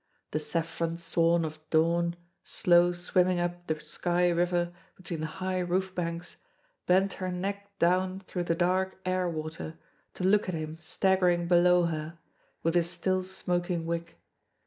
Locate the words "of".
1.45-1.59